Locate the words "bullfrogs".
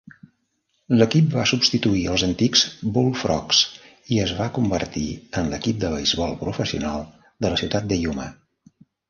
2.95-3.59